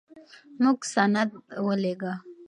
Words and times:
موږ 0.63 0.77
سند 0.93 1.29
ولېږه. 1.65 2.13